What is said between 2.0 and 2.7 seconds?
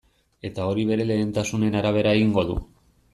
egingo du.